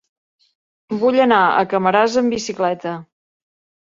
[1.03, 2.95] Vull anar a Camarasa amb bicicleta.